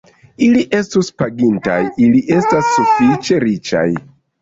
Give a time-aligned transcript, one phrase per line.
[0.45, 3.89] Ili estus pagintaj; ili estas sufiĉe riĉaj.